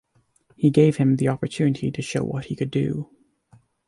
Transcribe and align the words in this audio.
He 0.55 0.71
gave 0.71 0.97
him 0.97 1.17
the 1.17 1.27
opportunity 1.27 1.91
to 1.91 2.01
show 2.01 2.23
what 2.23 2.45
he 2.45 2.55
could 2.55 2.71
do. 2.71 3.11